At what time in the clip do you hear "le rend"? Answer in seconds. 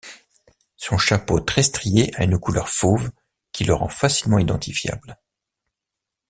3.65-3.87